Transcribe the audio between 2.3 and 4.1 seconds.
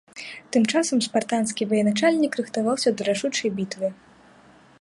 рыхтаваўся да рашучай бітвы.